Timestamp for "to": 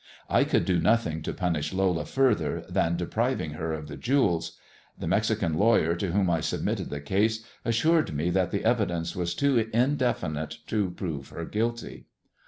1.21-1.31, 5.95-6.11, 10.65-10.89